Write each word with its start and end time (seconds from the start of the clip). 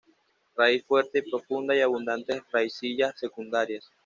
Raíz 0.57 0.83
fuerte 0.83 1.19
y 1.19 1.29
profunda 1.29 1.75
y 1.75 1.81
abundantes 1.81 2.41
raicillas 2.51 3.19
secundarias. 3.19 3.87